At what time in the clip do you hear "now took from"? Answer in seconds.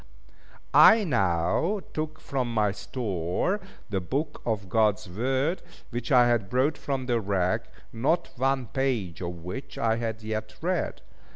1.03-2.51